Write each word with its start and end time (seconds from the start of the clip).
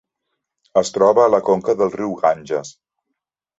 Es 0.81 0.91
troba 0.95 1.27
a 1.27 1.31
la 1.35 1.41
conca 1.51 1.77
del 1.83 1.93
riu 1.99 2.17
Ganges. 2.25 2.75